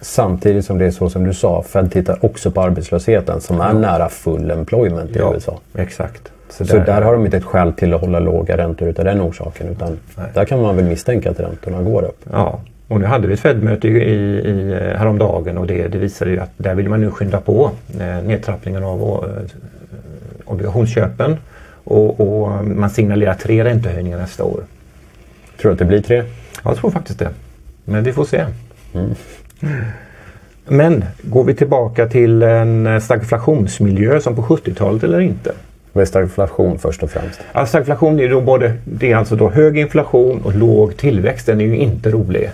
Samtidigt 0.00 0.64
som 0.64 0.78
det 0.78 0.84
är 0.86 0.90
så 0.90 1.10
som 1.10 1.24
du 1.24 1.34
sa, 1.34 1.62
Fed 1.62 1.92
tittar 1.92 2.24
också 2.24 2.50
på 2.50 2.62
arbetslösheten 2.62 3.40
som 3.40 3.60
är 3.60 3.72
nära 3.72 4.08
full 4.08 4.50
employment 4.50 5.10
i 5.10 5.18
Ja, 5.18 5.34
USA. 5.34 5.58
exakt. 5.74 6.32
Så 6.50 6.64
där, 6.64 7.02
har 7.02 7.12
de 7.12 7.24
inte 7.24 7.36
ett 7.36 7.44
skäl 7.44 7.72
till 7.72 7.94
att 7.94 8.00
hålla 8.00 8.18
låga 8.20 8.56
räntor 8.56 8.88
utav 8.88 9.04
den 9.04 9.20
orsaken. 9.20 9.68
Utan 9.68 9.98
där 10.34 10.44
kan 10.44 10.62
man 10.62 10.76
väl 10.76 10.84
misstänka 10.84 11.30
att 11.30 11.40
räntorna 11.40 11.82
går 11.82 12.02
upp. 12.02 12.20
Ja, 12.32 12.60
och 12.88 13.00
nu 13.00 13.06
hade 13.06 13.26
vi 13.28 13.34
ett 13.34 13.40
Fed-möte 13.40 13.88
i, 13.88 13.90
i, 13.92 14.74
häromdagen 14.96 15.58
och 15.58 15.66
det, 15.66 15.88
det 15.88 15.98
visade 15.98 16.30
ju 16.30 16.40
att 16.40 16.50
där 16.56 16.74
vill 16.74 16.88
man 16.88 17.00
nu 17.00 17.10
skynda 17.10 17.40
på 17.40 17.70
eh, 18.00 18.22
nedtrappningen 18.24 18.84
av 18.84 19.00
eh, 19.00 19.42
obligationsköpen. 20.44 21.36
Och, 21.84 22.20
och 22.20 22.64
man 22.64 22.90
signalerar 22.90 23.34
tre 23.34 23.64
räntehöjningar 23.64 24.18
nästa 24.18 24.44
år. 24.44 24.60
Tror 25.60 25.68
du 25.70 25.72
att 25.72 25.78
det 25.78 25.84
blir 25.84 26.00
tre? 26.02 26.24
Jag 26.64 26.76
tror 26.76 26.90
faktiskt 26.90 27.18
det. 27.18 27.28
Men 27.84 28.04
vi 28.04 28.12
får 28.12 28.24
se. 28.24 28.44
Men 30.68 31.04
går 31.22 31.44
vi 31.44 31.54
tillbaka 31.54 32.06
till 32.06 32.42
en 32.42 33.00
stagflationsmiljö 33.00 34.20
som 34.20 34.36
på 34.36 34.42
70-talet 34.42 35.04
eller 35.04 35.20
inte? 35.20 35.52
Vad 35.92 36.02
är 36.02 36.06
stagflation 36.06 36.78
först 36.78 37.02
och 37.02 37.10
främst? 37.10 37.40
Ja, 37.52 37.66
stagflation 37.66 38.20
är, 38.20 38.28
då 38.28 38.40
både, 38.40 38.76
det 38.84 39.12
är 39.12 39.16
alltså 39.16 39.36
då 39.36 39.50
hög 39.50 39.78
inflation 39.78 40.42
och 40.44 40.54
låg 40.54 40.96
tillväxt. 40.96 41.46
Den 41.46 41.60
är 41.60 41.64
ju 41.64 41.76
inte 41.76 42.10
rolig. 42.10 42.50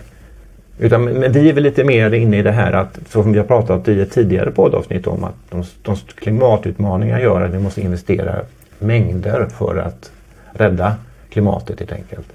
Utan, 0.78 1.04
men 1.04 1.32
vi 1.32 1.49
är 1.49 1.52
väl 1.52 1.62
lite 1.62 1.84
mer 1.84 2.14
inne 2.14 2.38
i 2.38 2.42
det 2.42 2.52
här 2.52 2.73
att, 2.73 2.99
som 3.08 3.32
vi 3.32 3.38
har 3.38 3.46
pratat 3.46 3.88
i 3.88 4.00
ett 4.00 4.12
tidigare 4.12 4.50
poddavsnitt 4.50 5.06
om, 5.06 5.25
att 5.25 5.34
de, 5.50 5.64
de 5.82 5.96
klimatutmaningar 5.96 7.20
gör 7.20 7.40
att 7.40 7.50
vi 7.50 7.58
måste 7.58 7.80
investera 7.80 8.37
mängder 8.78 9.46
för 9.58 9.76
att 9.76 10.11
rädda 10.52 10.94
klimatet 11.30 11.80
helt 11.80 11.92
enkelt. 11.92 12.26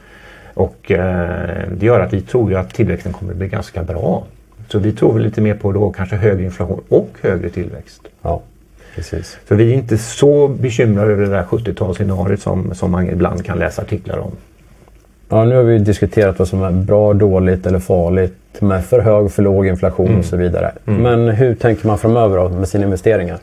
Och 0.53 0.91
eh, 0.91 1.67
det 1.71 1.85
gör 1.85 1.99
att 1.99 2.13
vi 2.13 2.21
tror 2.21 2.49
ju 2.51 2.57
att 2.57 2.73
tillväxten 2.73 3.13
kommer 3.13 3.31
att 3.31 3.37
bli 3.37 3.47
ganska 3.47 3.83
bra. 3.83 4.23
Så 4.71 4.79
vi 4.79 4.91
tror 4.91 5.19
lite 5.19 5.41
mer 5.41 5.53
på 5.53 5.71
då 5.71 5.91
kanske 5.91 6.15
högre 6.15 6.43
inflation 6.43 6.81
och 6.89 7.09
högre 7.21 7.49
tillväxt. 7.49 8.01
Ja, 8.21 8.41
precis. 8.95 9.37
Så 9.47 9.55
vi 9.55 9.71
är 9.71 9.75
inte 9.75 9.97
så 9.97 10.47
bekymrade 10.47 11.11
över 11.11 11.25
det 11.25 11.31
där 11.31 11.43
70-talsscenariot 11.43 12.35
som, 12.35 12.75
som 12.75 12.91
man 12.91 13.09
ibland 13.09 13.45
kan 13.45 13.57
läsa 13.59 13.81
artiklar 13.81 14.17
om. 14.17 14.31
Ja, 15.29 15.45
nu 15.45 15.55
har 15.55 15.63
vi 15.63 15.79
diskuterat 15.79 16.39
vad 16.39 16.47
som 16.47 16.63
är 16.63 16.71
bra, 16.71 17.13
dåligt 17.13 17.65
eller 17.65 17.79
farligt 17.79 18.35
med 18.59 18.85
för 18.85 18.99
hög, 18.99 19.31
för 19.31 19.43
låg 19.43 19.67
inflation 19.67 20.19
och 20.19 20.25
så 20.25 20.37
vidare. 20.37 20.71
Men 20.83 21.29
hur 21.29 21.55
tänker 21.55 21.87
man 21.87 21.97
framöver 21.97 22.37
då 22.37 22.49
med 22.49 22.67
sina 22.67 22.83
investeringar? 22.83 23.37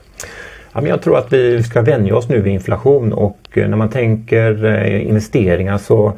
Ja, 0.72 0.80
men 0.80 0.90
jag 0.90 1.02
tror 1.02 1.18
att 1.18 1.32
vi 1.32 1.62
ska 1.62 1.82
vänja 1.82 2.16
oss 2.16 2.28
nu 2.28 2.40
vid 2.40 2.52
inflation 2.52 3.12
och 3.12 3.38
eh, 3.52 3.68
när 3.68 3.76
man 3.76 3.88
tänker 3.88 4.64
eh, 4.64 5.08
investeringar 5.08 5.78
så 5.78 6.12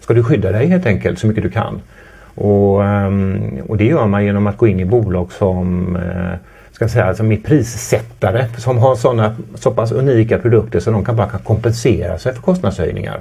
ska 0.00 0.14
du 0.14 0.24
skydda 0.24 0.52
dig 0.52 0.66
helt 0.66 0.86
enkelt 0.86 1.18
så 1.18 1.26
mycket 1.26 1.42
du 1.42 1.50
kan. 1.50 1.80
Och, 2.34 2.84
ehm, 2.84 3.62
och 3.68 3.76
det 3.76 3.84
gör 3.84 4.06
man 4.06 4.24
genom 4.24 4.46
att 4.46 4.56
gå 4.56 4.66
in 4.66 4.80
i 4.80 4.84
bolag 4.84 5.32
som 5.32 5.96
eh, 5.96 6.38
ska 6.72 6.88
säga, 6.88 7.14
som 7.14 7.32
är 7.32 7.36
prissättare 7.36 8.46
som 8.58 8.78
har 8.78 8.96
såna, 8.96 9.36
så 9.54 9.70
pass 9.70 9.92
unika 9.92 10.38
produkter 10.38 10.80
så 10.80 10.90
de 10.90 11.04
kan 11.04 11.16
bara 11.16 11.28
kan 11.28 11.40
kompensera 11.40 12.18
sig 12.18 12.34
för 12.34 12.42
kostnadshöjningar. 12.42 13.20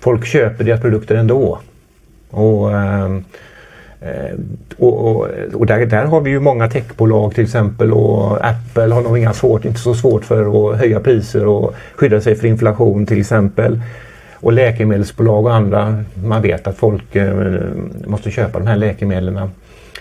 Folk 0.00 0.26
köper 0.26 0.64
deras 0.64 0.80
produkter 0.80 1.14
ändå. 1.14 1.58
Och, 2.30 2.72
ehm, 2.72 3.24
eh, 4.00 4.38
och, 4.78 5.10
och, 5.10 5.28
och 5.54 5.66
där, 5.66 5.86
där 5.86 6.04
har 6.04 6.20
vi 6.20 6.30
ju 6.30 6.40
många 6.40 6.68
techbolag 6.68 7.34
till 7.34 7.44
exempel 7.44 7.92
och 7.92 8.46
Apple 8.46 8.94
har 8.94 9.02
nog 9.02 9.18
inga 9.18 9.32
svårt, 9.32 9.64
inte 9.64 9.80
så 9.80 9.94
svårt 9.94 10.24
för 10.24 10.72
att 10.72 10.78
höja 10.78 11.00
priser 11.00 11.46
och 11.46 11.74
skydda 11.94 12.20
sig 12.20 12.34
för 12.34 12.46
inflation 12.46 13.06
till 13.06 13.20
exempel. 13.20 13.80
Och 14.42 14.52
läkemedelsbolag 14.52 15.44
och 15.46 15.54
andra, 15.54 16.04
man 16.24 16.42
vet 16.42 16.66
att 16.66 16.76
folk 16.76 17.16
eh, 17.16 17.34
måste 18.06 18.30
köpa 18.30 18.58
de 18.58 18.66
här 18.66 18.76
läkemedlen. 18.76 19.50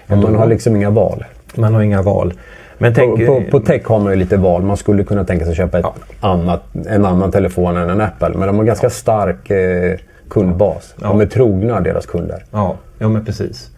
Man 0.07 0.35
har 0.35 0.45
liksom 0.47 0.75
inga 0.75 0.89
val. 0.89 1.23
Man 1.55 1.73
har 1.73 1.81
inga 1.81 2.01
val. 2.01 2.33
Men 2.77 2.93
tänk, 2.93 3.25
På, 3.25 3.43
på 3.51 3.59
tech 3.59 3.81
har 3.85 3.99
man 3.99 4.11
ju 4.13 4.19
lite 4.19 4.37
val. 4.37 4.61
Man 4.61 4.77
skulle 4.77 5.03
kunna 5.03 5.23
tänka 5.25 5.45
sig 5.45 5.55
köpa 5.55 5.79
ett 5.79 5.85
Ja. 6.21 6.29
annat, 6.29 6.63
en 6.87 7.05
annan 7.05 7.31
telefon 7.31 7.77
än 7.77 7.89
en 7.89 8.01
Apple. 8.01 8.29
Men 8.29 8.47
de 8.47 8.57
har 8.57 8.63
ganska 8.63 8.89
stark 8.89 9.49
eh, 9.49 9.97
kundbas. 10.29 10.95
Ja. 11.01 11.07
De 11.07 11.21
är 11.21 11.25
trogna 11.25 11.79
deras 11.81 12.05
kunder. 12.05 12.43
ja, 12.51 12.75
ja, 12.99 13.07
men 13.09 13.25
precis. 13.25 13.69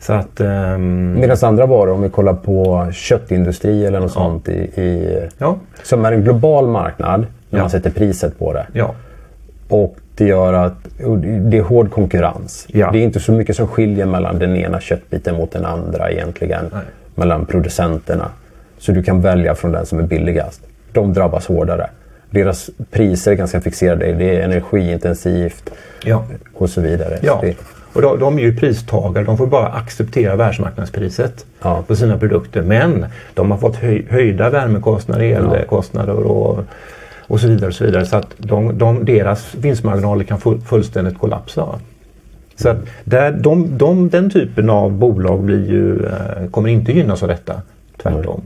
Så 0.00 0.12
att... 0.12 0.40
ehm, 0.40 1.20
Medan 1.20 1.36
andra 1.42 1.66
varor, 1.66 1.92
om 1.92 2.02
vi 2.02 2.08
kollar 2.08 2.34
på 2.34 2.88
köttindustri 2.92 3.86
eller 3.86 4.00
något 4.00 4.12
sånt, 4.12 4.48
i, 4.48 4.52
i, 4.80 5.20
ja, 5.38 5.56
som 5.82 6.04
är 6.04 6.12
en 6.12 6.22
global 6.22 6.66
marknad 6.68 7.20
när 7.50 7.58
Ja. 7.58 7.62
man 7.62 7.70
sätter 7.70 7.90
priset 7.90 8.38
på 8.38 8.52
det. 8.52 8.66
Och 9.72 9.96
det 10.14 10.24
gör 10.24 10.52
att 10.52 10.74
det 11.50 11.58
är 11.58 11.62
hård 11.62 11.90
konkurrens. 11.90 12.66
Ja. 12.68 12.90
Det 12.90 12.98
är 12.98 13.02
inte 13.02 13.20
så 13.20 13.32
mycket 13.32 13.56
som 13.56 13.66
skiljer 13.68 14.06
mellan 14.06 14.38
den 14.38 14.56
ena 14.56 14.80
köttbiten 14.80 15.34
mot 15.34 15.52
den 15.52 15.64
andra 15.64 16.10
egentligen. 16.10 16.64
Nej. 16.72 16.82
Mellan 17.14 17.46
producenterna. 17.46 18.30
Så 18.78 18.92
du 18.92 19.02
kan 19.02 19.20
välja 19.20 19.54
från 19.54 19.72
den 19.72 19.86
som 19.86 19.98
är 19.98 20.02
billigast. 20.02 20.60
De 20.92 21.12
drabbas 21.12 21.46
hårdare. 21.46 21.90
Deras 22.30 22.70
priser 22.90 23.30
är 23.30 23.34
ganska 23.34 23.60
fixerade. 23.60 24.12
Det 24.12 24.36
är 24.36 24.42
energiintensivt 24.42 25.70
ja. 26.04 26.24
och 26.54 26.70
så 26.70 26.80
vidare. 26.80 27.18
Ja, 27.22 27.38
Så 27.40 27.46
det, 27.46 27.56
och 27.92 28.02
de, 28.02 28.18
de 28.18 28.38
är 28.38 28.42
ju 28.42 28.56
pristagare. 28.56 29.24
De 29.24 29.38
får 29.38 29.46
bara 29.46 29.68
acceptera 29.68 30.36
världsmarknadspriset 30.36 31.46
Ja. 31.62 31.82
på 31.86 31.96
sina 31.96 32.18
produkter. 32.18 32.62
Men 32.62 33.06
de 33.34 33.50
har 33.50 33.58
fått 33.58 33.76
höj, 33.76 34.06
höjda 34.10 34.50
värmekostnader, 34.50 35.24
elkostnader 35.24 36.14
och, 36.14 36.64
och 37.26 37.40
så 37.40 37.48
vidare. 37.48 37.68
Och 37.68 37.74
så 37.74 37.84
vidare 37.84 38.06
så 38.06 38.16
att 38.16 38.34
de, 38.36 38.78
de, 38.78 39.04
deras 39.04 39.54
vinstmarginaler 39.54 40.24
kan 40.24 40.40
full, 40.40 40.60
fullständigt 40.60 41.18
kollapsa. 41.18 41.80
Så 42.56 42.68
att 42.68 42.78
där, 43.04 43.32
de, 43.32 43.78
de, 43.78 44.08
den 44.08 44.30
typen 44.30 44.70
av 44.70 44.92
bolag 44.92 45.42
blir 45.42 45.70
ju, 45.70 46.06
eh, 46.06 46.50
kommer 46.50 46.68
inte 46.68 46.92
gynnas 46.92 47.22
av 47.22 47.28
detta. 47.28 47.62
Tvärtom. 48.02 48.42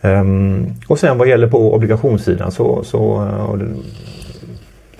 Ehm, 0.00 0.66
och 0.88 0.98
sen 0.98 1.18
vad 1.18 1.28
gäller 1.28 1.46
på 1.46 1.74
obligationssidan 1.74 2.52
så, 2.52 2.84
så 2.84 3.22
eh, 3.22 3.56
det, 3.56 3.66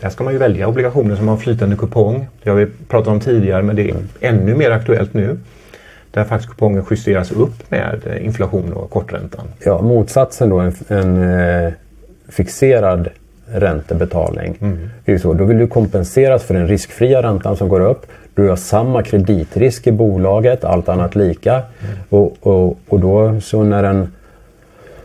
där 0.01 0.11
ska 0.11 0.25
man 0.25 0.33
ju 0.33 0.39
välja 0.39 0.69
obligationer 0.69 1.17
som 1.17 1.29
har 1.29 1.37
flytande 1.37 1.77
kupong. 1.77 2.27
Det 2.43 2.51
har 2.51 2.57
vi 2.57 2.67
pratat 2.89 3.09
om 3.09 3.21
tidigare 3.21 3.63
men 3.63 3.77
det 3.77 3.91
är 3.91 3.97
ännu 4.21 4.55
mer 4.55 4.71
aktuellt 4.71 5.15
nu. 5.15 5.39
Där 6.11 6.25
faktiskt 6.25 6.51
kupongen 6.51 6.85
justeras 6.91 7.33
upp 7.33 7.71
med 7.71 8.01
eh, 8.07 8.25
inflation 8.25 8.73
och 8.73 8.91
korträntan. 8.91 9.45
ja, 9.65 9.83
motsatsen 9.83 10.49
då, 10.49 10.59
en, 10.59 10.75
en 10.89 11.23
eh, 11.39 11.73
fixerad 12.29 13.09
räntebetalning. 13.47 14.79
Det 15.05 15.13
är 15.13 15.19
så, 15.19 15.33
då 15.33 15.45
vill 15.45 15.59
du 15.59 15.67
kompenseras 15.67 16.43
för 16.43 16.55
den 16.55 16.69
riskfria 16.69 17.23
räntan 17.23 17.57
som 17.57 17.69
går 17.69 17.81
upp. 17.81 18.07
Du 18.35 18.49
har 18.49 18.57
samma 18.57 19.03
kreditrisk 19.03 19.87
i 19.87 19.93
bolaget, 19.93 20.65
allt 20.65 20.89
annat 20.89 21.15
lika. 21.15 21.63
Och, 22.09 22.37
och, 22.41 22.79
och 22.89 23.01
då 23.01 23.41
så 23.41 23.63
när 23.63 23.83
den 23.83 24.13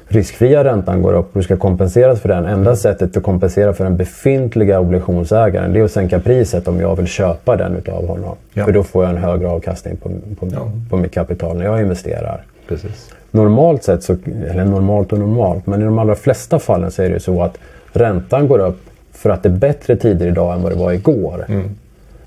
riskfria 0.07 0.63
räntan 0.63 1.01
går 1.01 1.13
upp 1.13 1.25
och 1.33 1.39
du 1.39 1.43
ska 1.43 1.57
kompenseras 1.57 2.19
för 2.21 2.29
den. 2.29 2.45
Enda 2.45 2.75
sättet 2.75 3.17
att 3.17 3.23
kompensera 3.23 3.73
för 3.73 3.83
den 3.83 3.97
befintliga 3.97 4.79
obligationsägaren 4.79 5.73
det 5.73 5.79
är 5.79 5.83
att 5.83 5.91
sänka 5.91 6.19
priset 6.19 6.67
om 6.67 6.79
jag 6.79 6.95
vill 6.95 7.07
köpa 7.07 7.55
den 7.55 7.75
utav 7.75 8.07
honom. 8.07 8.35
Ja. 8.53 8.65
För 8.65 8.71
då 8.71 8.83
får 8.83 9.03
jag 9.05 9.15
en 9.15 9.23
högre 9.23 9.47
avkastning 9.47 9.97
på, 9.97 10.09
på, 10.39 10.47
Ja. 10.53 10.71
på 10.89 10.97
mitt 10.97 11.13
kapital 11.13 11.57
när 11.57 11.65
jag 11.65 11.81
investerar. 11.81 12.43
Precis. 12.67 13.09
Normalt 13.31 13.83
sett, 13.83 14.03
så, 14.03 14.17
eller 14.49 14.65
normalt 14.65 15.13
och 15.13 15.19
normalt, 15.19 15.67
men 15.67 15.81
i 15.81 15.85
de 15.85 15.99
allra 15.99 16.15
flesta 16.15 16.59
fallen 16.59 16.91
så 16.91 17.01
är 17.03 17.09
det 17.09 17.19
så 17.19 17.43
att 17.43 17.57
räntan 17.93 18.47
går 18.47 18.59
upp 18.59 18.81
för 19.11 19.29
att 19.29 19.43
det 19.43 19.49
är 19.49 19.53
bättre 19.53 19.95
tider 19.95 20.27
idag 20.27 20.55
än 20.55 20.61
vad 20.61 20.71
det 20.71 20.77
var 20.77 20.91
igår. 20.91 21.45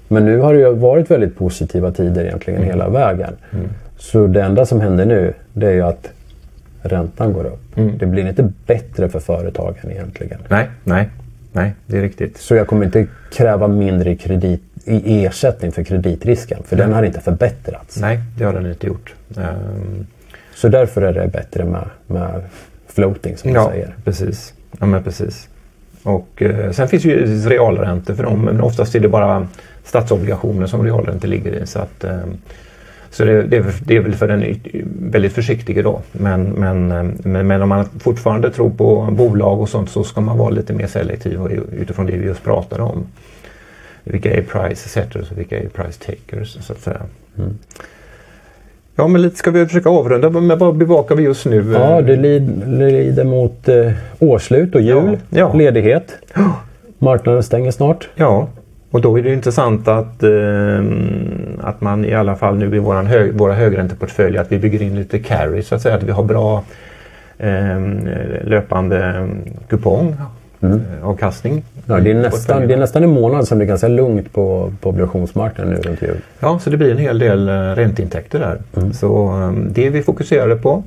Men 0.09 0.25
nu 0.25 0.39
har 0.39 0.55
det 0.55 0.61
ju 0.61 0.75
varit 0.75 1.11
väldigt 1.11 1.39
positiva 1.39 1.91
tider 1.91 2.25
egentligen 2.25 2.63
hela 2.63 2.89
vägen. 2.89 3.33
Så 3.99 4.27
det 4.27 4.43
enda 4.43 4.67
som 4.67 4.81
händer 4.81 5.07
nu 5.07 5.33
det 5.53 5.67
är 5.67 5.73
ju 5.73 5.83
att 5.83 6.09
räntan 6.83 7.33
går 7.33 7.45
upp. 7.45 7.77
Det 7.99 8.07
blir 8.07 8.29
inte 8.29 8.53
bättre 8.67 9.09
för 9.09 9.21
företagen 9.21 9.91
egentligen. 9.91 10.39
Nej, 10.49 10.69
nej, 10.85 11.09
nej, 11.53 11.75
det 11.87 11.99
är 11.99 12.03
riktigt. 12.03 12.39
Så 12.39 12.55
jag 12.55 12.67
kommer 12.67 12.87
inte 12.87 13.07
kräva 13.33 13.69
mindre 13.69 14.17
kredit, 14.17 14.63
i 14.85 15.25
ersättning 15.25 15.73
för 15.73 15.83
kreditrisken. 15.83 16.63
För 16.65 16.77
den 16.77 16.93
har 16.93 17.03
inte 17.03 17.21
förbättrats. 17.21 18.01
Nej, 18.01 18.21
det 18.39 18.45
har 18.45 18.53
den 18.53 18.67
inte 18.67 18.87
gjort. 18.87 19.15
Ehm, 19.37 20.07
Så 20.55 20.69
därför 20.69 21.03
är 21.03 21.13
det 21.13 21.29
bättre 21.29 21.65
med, 21.65 21.89
med 22.07 22.43
floating 22.87 23.37
som 23.37 23.53
du 23.53 23.57
ja, 23.57 23.69
säger. 23.71 23.95
precis. 24.05 24.55
Ja, 24.81 24.87
men 24.87 25.03
precis. 25.03 25.49
Och 26.03 26.43
eh, 26.43 26.71
sen 26.71 26.89
finns 26.89 27.05
ju 27.05 27.27
realräntor 27.49 28.15
för 28.15 28.23
dem 28.23 28.41
men 28.45 28.61
oftast 28.61 28.95
är 28.95 29.01
det 29.01 29.09
bara 29.09 29.49
statsobligationer 29.85 30.67
som 30.67 30.85
realräntor 30.85 31.29
ligger 31.29 31.53
i. 31.53 31.67
Så, 31.67 31.79
att, 31.79 32.05
eh, 32.05 32.21
så 33.11 33.25
det, 33.25 33.43
det, 33.43 33.57
är, 33.57 33.75
det 33.85 33.97
är 33.97 34.01
väl 34.01 34.15
för 34.15 34.29
den 34.29 34.61
väldigt 35.11 35.33
försiktiga 35.33 35.83
då. 35.83 36.01
Men, 36.13 36.45
men, 36.45 36.93
eh, 36.93 37.05
men, 37.25 37.47
men 37.47 37.63
om 37.63 37.69
man 37.69 37.89
fortfarande 38.01 38.51
tror 38.51 38.71
på 38.71 39.09
bolag 39.11 39.61
och 39.61 39.69
sånt 39.69 39.91
så 39.91 40.05
ska 40.05 40.21
man 40.21 40.39
vara 40.39 40.51
lite 40.51 40.73
mer 40.73 40.87
selektiv 40.87 41.41
utifrån 41.73 42.07
det 42.07 42.17
vi 42.17 42.27
just 42.27 42.45
pratade 42.45 42.83
om. 42.83 43.07
Vilka 44.05 44.33
är 44.35 44.43
price 44.43 44.89
setters 44.89 45.31
och 45.31 45.39
vilka 45.39 45.59
är 45.59 45.69
price 45.69 46.01
takers 46.07 46.59
så 46.61 46.73
att 46.73 46.81
säga. 46.81 47.03
Ja 48.97 49.09
men 49.09 49.23
lite 49.23 49.37
ska 49.37 49.51
vi 49.51 49.67
försöka 49.67 49.89
avrunda 49.89 50.31
men 50.31 50.59
vad 50.59 50.77
bevakar 50.77 51.15
vi 51.15 51.23
just 51.23 51.47
nu? 51.47 51.73
Ja, 51.73 52.01
det 52.01 52.17
lid- 52.17 52.63
lider 52.67 53.25
mot 53.25 53.69
eh, 53.69 53.93
årsslut 54.19 54.75
och 54.75 54.81
jul. 54.81 55.19
Ja, 55.31 55.39
ja. 55.39 55.53
Ledighet. 55.55 56.13
Marknaden 56.99 57.43
stänger 57.43 57.71
snart. 57.71 58.09
Ja, 58.15 58.49
Och 58.91 59.01
då 59.01 59.19
är 59.19 59.23
det 59.23 59.33
intressant 59.33 59.89
att, 59.89 60.23
eh, 60.23 60.85
att 61.61 61.81
man 61.81 62.05
i 62.05 62.15
alla 62.15 62.37
fall 62.37 62.57
nu 62.57 62.77
i 62.77 62.79
våran 62.79 63.07
hög, 63.07 63.33
våra 63.35 63.53
högränteportföljer 63.55 64.41
att 64.41 64.53
vi 64.53 64.59
bygger 64.59 64.83
in 64.83 64.95
lite 64.97 65.19
carry 65.19 65.63
så 65.63 65.75
att 65.75 65.83
säga. 65.83 65.95
Att 65.95 66.03
vi 66.03 66.13
har 66.13 66.25
bra 66.25 66.63
eh, 67.39 67.81
löpande 68.45 69.29
kupong 69.69 70.17
mm. 70.61 70.81
avkastning. 71.03 71.65
Ja, 71.87 72.01
det, 72.01 72.11
är 72.11 72.15
nästan, 72.15 72.69
det 72.69 72.75
är 72.75 72.79
nästan 72.79 73.03
en 73.03 73.11
månad 73.11 73.49
som 73.49 73.59
det 73.59 73.65
är 73.65 73.67
ganska 73.67 73.89
lugnt 73.89 74.33
på, 74.33 74.73
på 74.81 74.89
obligationsmarknaden 74.89 75.75
nu 75.75 75.81
runt 75.81 76.03
jul. 76.03 76.17
Ja, 76.41 76.59
så 76.59 76.71
det 76.71 76.77
blir 76.77 76.91
en 76.91 76.99
hel 76.99 77.19
del 77.19 77.49
eh, 77.49 77.53
ränteintäkter 77.53 78.39
där. 78.39 78.59
Mm. 78.77 78.93
Så 78.93 79.29
ehm, 79.29 79.69
det 79.73 79.87
är 79.87 79.91
vi 79.91 80.03
fokuserade 80.03 80.57
på. 80.57 80.83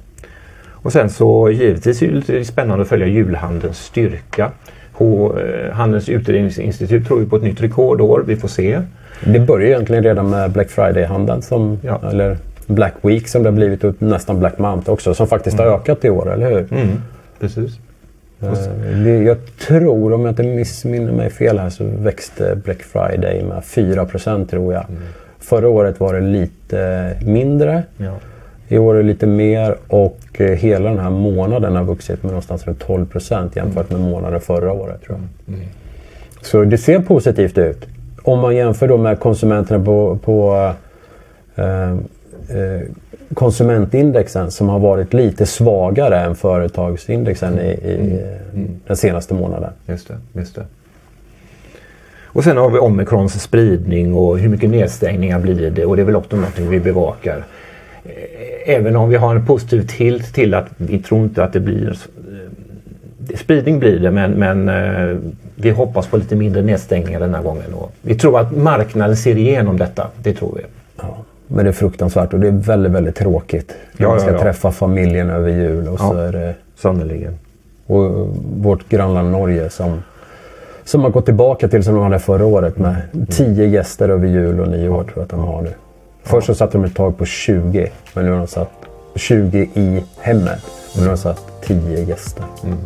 Och 0.72 0.92
sen 0.92 1.10
så 1.10 1.50
givetvis 1.50 2.02
är 2.02 2.24
det 2.28 2.46
spännande 2.46 2.82
att 2.82 2.90
följa 2.90 3.08
julhandelns 3.08 3.78
styrka. 3.78 4.52
På, 4.98 5.38
eh, 5.40 5.74
Handelns 5.74 6.10
utredningsinstitut 6.10 7.08
tror 7.08 7.20
vi 7.20 7.26
på 7.26 7.36
ett 7.36 7.44
nytt 7.44 7.62
rekordår. 7.62 8.24
Vi 8.28 8.36
får 8.36 8.48
se. 8.48 8.82
Det 9.24 9.40
börjar 9.40 9.68
egentligen 9.68 10.04
redan 10.04 10.30
med 10.30 10.52
Black 10.52 10.70
Friday-handeln. 10.70 11.42
ja. 11.82 12.02
Eller 12.12 12.38
Black 12.68 12.94
Week 13.02 13.28
som 13.28 13.44
det 13.44 13.50
har 13.50 13.56
blivit 13.56 13.84
och 13.84 13.96
nästan 14.00 14.40
Black 14.40 14.58
Month 14.58 14.90
också. 14.90 15.14
Som 15.14 15.28
faktiskt 15.28 15.60
mm. 15.60 15.72
har 15.72 15.78
ökat 15.80 16.06
i 16.06 16.10
år, 16.10 16.34
eller 16.34 16.50
hur? 16.50 16.74
Mm. 16.74 17.02
Precis. 17.40 17.80
Eh, 18.42 19.24
jag 19.24 19.38
tror, 19.68 20.14
om 20.14 20.22
jag 20.22 20.32
inte 20.32 20.44
missminner 20.44 21.12
mig 21.12 21.30
fel 21.30 21.60
här, 21.60 21.70
så 21.70 21.84
växte 21.84 22.56
Black 22.64 22.82
Friday 22.82 23.44
med 23.44 23.64
4% 23.64 24.46
tror 24.46 24.74
jag. 24.74 24.86
Mm. 24.90 25.02
Förra 25.40 25.70
året 25.70 26.00
var 26.00 26.14
det 26.14 26.22
lite 26.22 27.12
mindre. 27.26 27.84
Ja. 27.98 28.14
I 28.68 28.78
år 28.78 28.96
är 28.96 28.98
det 28.98 29.08
lite 29.08 29.26
mer 29.26 29.76
och 29.88 30.20
eh, 30.34 30.52
hela 30.52 30.90
den 30.90 31.00
här 31.00 31.10
månaden 31.10 31.76
har 31.76 31.84
vuxit 31.84 32.24
med 32.24 32.32
någonstans 32.32 32.68
runt 32.68 32.84
12% 32.84 33.50
jämfört 33.56 33.92
med 33.92 34.02
månaden 34.02 34.42
förra 34.42 34.72
året. 34.72 35.02
tror 35.04 35.18
jag. 35.18 35.56
Mm. 35.56 35.68
Så 36.42 36.64
det 36.64 36.78
ser 36.78 37.00
positivt 37.00 37.58
ut. 37.58 37.88
Om 38.22 38.40
man 38.40 38.56
jämför 38.56 38.88
då 38.88 38.98
med 38.98 39.20
konsumenterna 39.20 39.86
på, 39.86 40.18
på 40.24 40.72
eh, 41.56 41.92
eh, 41.92 42.82
konsumentindexen 43.34 44.52
som 44.52 44.70
har 44.70 44.80
varit 44.80 45.14
lite 45.14 45.46
svagare 45.46 46.20
än 46.20 46.36
företagsindexen 46.36 47.60
i, 47.60 47.80
i 47.84 47.96
mm. 47.96 48.18
mm. 48.54 48.80
den 48.88 48.98
senaste 48.98 49.34
månaden. 49.34 49.72
Just 49.88 50.08
det, 50.08 50.18
just 50.34 50.56
det. 50.56 50.66
Och 52.24 52.44
sen 52.44 52.58
har 52.58 52.70
vi 52.70 52.80
omikrons 52.80 53.42
spridning 53.42 54.14
och 54.14 54.40
hur 54.40 54.50
mycket 54.50 54.70
nedstängningar 54.70 55.40
blir 55.40 55.72
det 55.72 55.86
och 55.86 55.96
det 55.96 56.02
är 56.02 56.06
väl 56.06 56.16
också 56.16 56.36
någonting 56.36 56.70
vi 56.70 56.80
bevakar. 56.80 57.46
Eh, 58.04 58.76
även 58.76 58.96
om 58.96 59.10
vi 59.10 59.16
har 59.16 59.36
en 59.36 59.46
positiv 59.46 59.88
tilt 59.88 60.34
till 60.34 60.54
att 60.54 60.68
vi 60.78 61.00
tror 61.00 61.24
inte 61.24 61.44
att 61.44 61.54
det 61.54 61.60
blir 61.60 61.90
eh, 61.90 63.38
spridning 63.38 63.80
blir 63.80 64.00
det 64.00 64.12
men, 64.12 64.32
men 64.32 64.70
eh, 64.70 65.18
vi 65.56 65.70
hoppas 65.70 66.08
på 66.08 66.18
lite 66.18 66.36
mindre 66.36 66.62
nedstängningar 66.62 67.20
denna 67.20 67.42
gången. 67.42 67.74
Och 67.74 67.92
vi 68.02 68.16
tror 68.16 68.40
att 68.40 68.58
marknaden 68.58 69.18
ser 69.18 69.38
igenom 69.38 69.78
detta. 69.78 70.08
Det 70.18 70.34
tror 70.34 70.56
vi. 70.56 70.62
Ja. 70.98 71.18
Men 71.48 71.66
det 71.66 71.72
är 71.72 71.74
fruktansvärt 71.74 72.34
och 72.34 72.40
det 72.40 72.48
är 72.48 72.52
väldigt, 72.52 72.92
väldigt 72.92 73.16
tråkigt. 73.16 73.76
Ja, 73.98 74.10
man 74.10 74.20
ska 74.20 74.30
ja, 74.30 74.36
ja. 74.36 74.42
träffa 74.42 74.72
familjen 74.72 75.30
över 75.30 75.50
jul 75.50 75.88
och 75.88 76.00
så 76.00 76.14
är 76.14 76.32
det... 76.32 76.56
Sannerligen. 76.76 77.38
Och 77.88 78.28
vårt 78.62 78.90
grannland 78.90 79.32
Norge 79.32 79.70
som, 79.70 80.04
som 80.84 81.04
har 81.04 81.10
gått 81.10 81.26
tillbaka 81.26 81.68
till 81.68 81.84
som 81.84 81.94
de 81.94 82.04
hade 82.04 82.20
förra 82.20 82.46
året 82.46 82.78
med 82.78 82.96
mm. 83.14 83.26
tio 83.26 83.66
gäster 83.66 84.10
över 84.10 84.28
jul 84.28 84.60
och 84.60 84.68
nyår 84.68 85.04
tror 85.04 85.14
jag 85.16 85.24
att 85.24 85.30
de 85.30 85.40
har 85.40 85.62
nu. 85.62 85.74
Först 86.24 86.48
så 86.48 86.56
satte 86.56 86.78
de 86.78 86.84
ett 86.84 86.96
tag 86.96 87.18
på 87.18 87.26
20, 87.26 87.92
men 88.14 88.26
nu 88.26 88.32
har 88.32 88.38
de 88.38 88.48
satt 88.48 88.72
20 89.16 89.70
i 89.74 90.04
hemmet. 90.20 90.62
Men 90.96 91.04
nu 91.04 91.10
har 91.10 91.16
de 91.16 91.18
satt 91.18 91.62
10 91.62 92.04
gäster. 92.04 92.44
Mm. 92.64 92.78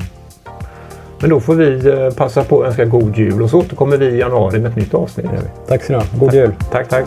Men 1.21 1.29
då 1.29 1.39
får 1.39 1.55
vi 1.55 1.89
eh, 1.89 2.13
passa 2.13 2.43
på 2.43 2.61
att 2.61 2.67
önska 2.67 2.85
god 2.85 3.17
jul 3.17 3.41
och 3.41 3.49
så 3.49 3.59
återkommer 3.59 3.97
vi 3.97 4.05
i 4.05 4.19
januari 4.19 4.59
med 4.59 4.71
ett 4.71 4.77
nytt 4.77 4.93
avsnitt. 4.93 5.25
Tack 5.67 5.83
så 5.83 5.93
ha. 5.93 6.03
God 6.19 6.29
tack. 6.29 6.35
jul. 6.35 6.51
Tack, 6.71 6.89
tack. 6.89 7.05